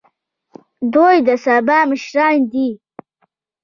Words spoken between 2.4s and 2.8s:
دي